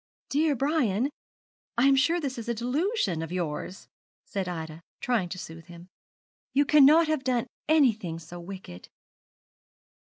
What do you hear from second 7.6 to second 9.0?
anything so wicked.'